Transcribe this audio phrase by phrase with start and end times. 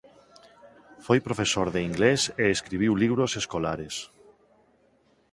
[1.05, 3.95] Foi profesor de inglés e escribiu libros escolares.